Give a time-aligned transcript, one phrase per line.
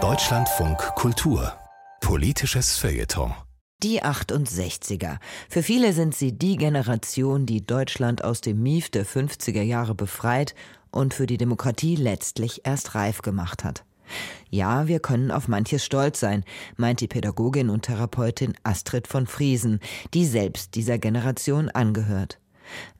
[0.00, 1.52] Deutschlandfunk Kultur
[2.00, 3.34] Politisches Feuilleton
[3.82, 5.18] die 68er.
[5.48, 10.54] Für viele sind sie die Generation, die Deutschland aus dem Mief der 50er Jahre befreit
[10.92, 13.84] und für die Demokratie letztlich erst reif gemacht hat.
[14.48, 16.44] Ja, wir können auf manches stolz sein,
[16.76, 19.80] meint die Pädagogin und Therapeutin Astrid von Friesen,
[20.14, 22.38] die selbst dieser Generation angehört.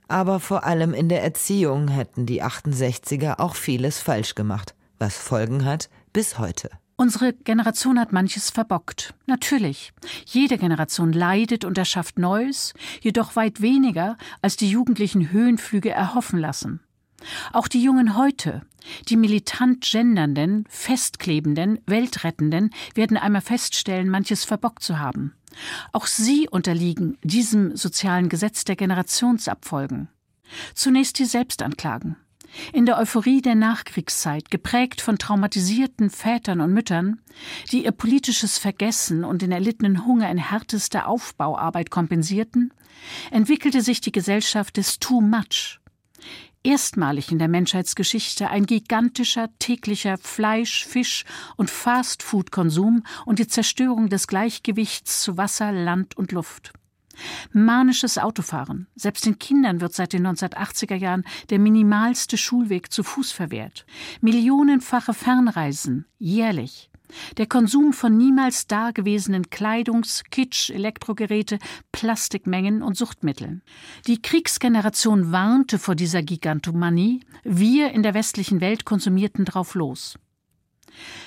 [0.09, 5.65] Aber vor allem in der Erziehung hätten die 68er auch vieles falsch gemacht, was Folgen
[5.65, 6.71] hat bis heute.
[6.97, 9.15] Unsere Generation hat manches verbockt.
[9.27, 9.93] Natürlich.
[10.27, 16.81] Jede Generation leidet und erschafft Neues, jedoch weit weniger, als die jugendlichen Höhenflüge erhoffen lassen.
[17.53, 18.63] Auch die Jungen heute,
[19.09, 25.35] die militant gendernden, festklebenden, weltrettenden, werden einmal feststellen, manches verbockt zu haben.
[25.93, 30.09] Auch sie unterliegen diesem sozialen Gesetz der Generationsabfolgen.
[30.75, 32.17] Zunächst die Selbstanklagen.
[32.73, 37.21] In der Euphorie der Nachkriegszeit, geprägt von traumatisierten Vätern und Müttern,
[37.71, 42.73] die ihr politisches Vergessen und den erlittenen Hunger in härtester Aufbauarbeit kompensierten,
[43.31, 45.81] entwickelte sich die Gesellschaft des Too Much.
[46.65, 51.25] Erstmalig in der Menschheitsgeschichte ein gigantischer täglicher Fleisch-, Fisch-
[51.57, 56.73] und Fastfood-Konsum und die Zerstörung des Gleichgewichts zu Wasser, Land und Luft.
[57.53, 58.87] Manisches Autofahren.
[58.95, 63.87] Selbst den Kindern wird seit den 1980er Jahren der minimalste Schulweg zu Fuß verwehrt.
[64.21, 66.91] Millionenfache Fernreisen jährlich.
[67.37, 71.59] Der Konsum von niemals dagewesenen Kleidungs-, Kitsch-, Elektrogeräte,
[71.93, 73.63] Plastikmengen und Suchtmitteln.
[74.07, 77.21] Die Kriegsgeneration warnte vor dieser Gigantomanie.
[77.45, 80.19] Wir in der westlichen Welt konsumierten drauf los.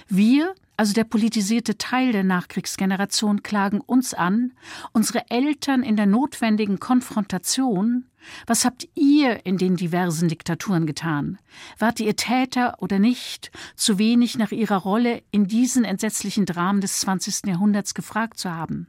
[0.08, 4.54] Wir, also der politisierte Teil der Nachkriegsgeneration, klagen uns an,
[4.94, 8.06] unsere Eltern in der notwendigen Konfrontation,
[8.48, 11.38] was habt ihr in den diversen Diktaturen getan?
[11.78, 17.00] Wart ihr Täter oder nicht, zu wenig nach ihrer Rolle in diesen entsetzlichen Dramen des
[17.02, 17.46] 20.
[17.46, 18.88] Jahrhunderts gefragt zu haben?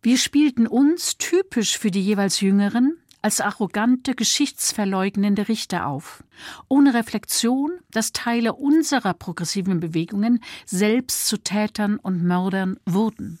[0.00, 6.22] Wir spielten uns, typisch für die jeweils Jüngeren, als arrogante, geschichtsverleugnende Richter auf,
[6.68, 13.38] ohne Reflexion, dass Teile unserer progressiven Bewegungen selbst zu Tätern und Mördern wurden.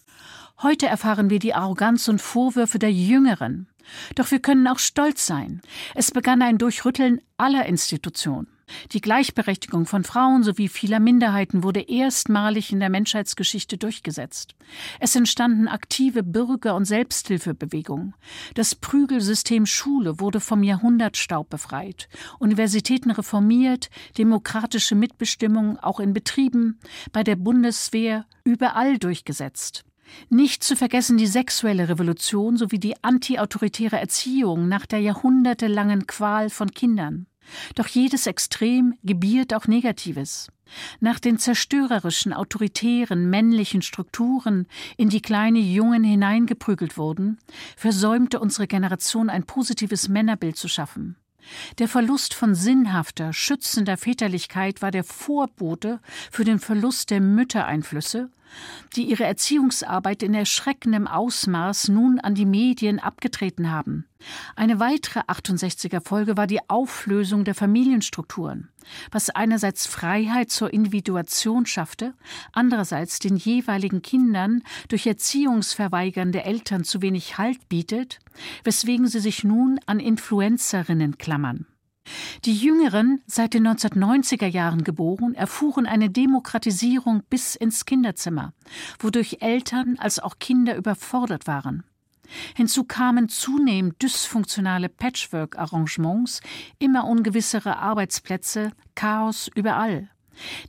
[0.62, 3.68] Heute erfahren wir die Arroganz und Vorwürfe der Jüngeren.
[4.14, 5.60] Doch wir können auch stolz sein.
[5.94, 8.48] Es begann ein Durchrütteln aller Institutionen.
[8.92, 14.54] Die Gleichberechtigung von Frauen sowie vieler Minderheiten wurde erstmalig in der Menschheitsgeschichte durchgesetzt.
[14.98, 18.14] Es entstanden aktive Bürger- und Selbsthilfebewegungen.
[18.54, 22.08] Das Prügelsystem Schule wurde vom Jahrhundertstaub befreit,
[22.40, 23.88] Universitäten reformiert,
[24.18, 26.80] demokratische Mitbestimmung auch in Betrieben,
[27.12, 29.84] bei der Bundeswehr, überall durchgesetzt.
[30.28, 36.70] Nicht zu vergessen die sexuelle Revolution sowie die antiautoritäre Erziehung nach der jahrhundertelangen Qual von
[36.72, 37.26] Kindern.
[37.74, 40.48] Doch jedes Extrem gebiert auch Negatives.
[40.98, 44.66] Nach den zerstörerischen, autoritären, männlichen Strukturen,
[44.96, 47.38] in die kleine Jungen hineingeprügelt wurden,
[47.76, 51.16] versäumte unsere Generation ein positives Männerbild zu schaffen.
[51.78, 56.00] Der Verlust von sinnhafter, schützender Väterlichkeit war der Vorbote
[56.32, 58.30] für den Verlust der Müttereinflüsse
[58.94, 64.06] die ihre Erziehungsarbeit in erschreckendem Ausmaß nun an die Medien abgetreten haben.
[64.54, 68.68] Eine weitere 68er Folge war die Auflösung der Familienstrukturen,
[69.10, 72.14] was einerseits Freiheit zur Individuation schaffte,
[72.52, 78.18] andererseits den jeweiligen Kindern durch erziehungsverweigernde Eltern zu wenig Halt bietet,
[78.64, 81.66] weswegen sie sich nun an Influencerinnen klammern.
[82.44, 88.52] Die Jüngeren, seit den 1990er Jahren geboren, erfuhren eine Demokratisierung bis ins Kinderzimmer,
[88.98, 91.84] wodurch Eltern als auch Kinder überfordert waren.
[92.54, 96.40] Hinzu kamen zunehmend dysfunktionale Patchwork-Arrangements,
[96.78, 100.10] immer ungewissere Arbeitsplätze, Chaos überall.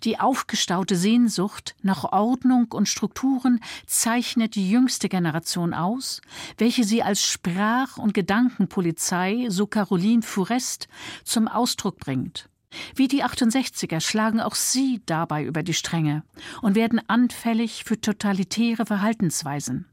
[0.04, 6.22] Die aufgestaute Sehnsucht nach Ordnung und Strukturen zeichnet die jüngste Generation aus,
[6.58, 10.88] welche sie als Sprach- und Gedankenpolizei, so Caroline Fourest,
[11.24, 12.50] zum Ausdruck bringt.
[12.96, 16.24] Wie die 68er schlagen auch sie dabei über die Stränge
[16.62, 19.86] und werden anfällig für totalitäre Verhaltensweisen.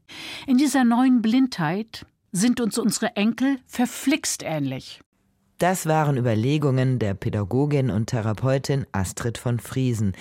[0.45, 4.99] In dieser neuen Blindheit sind uns unsere Enkel verflixt ähnlich.
[5.57, 10.11] Das waren Überlegungen der Pädagogin und Therapeutin Astrid von Friesen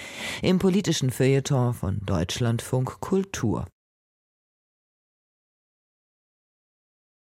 [0.43, 3.67] im politischen Feuilleton von Deutschlandfunk Kultur.